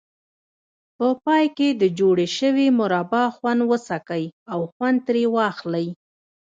په 0.97 1.07
پای 1.25 1.45
کې 1.57 1.67
د 1.81 1.83
جوړې 1.99 2.27
شوې 2.37 2.67
مربا 2.79 3.23
خوند 3.35 3.61
وڅکئ 3.69 4.25
او 4.53 4.59
خوند 4.73 4.97
ترې 5.07 5.23
واخلئ. 5.35 5.87